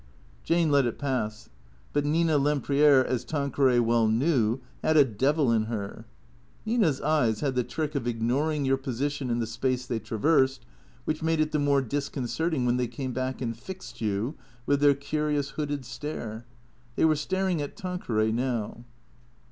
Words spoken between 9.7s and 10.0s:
they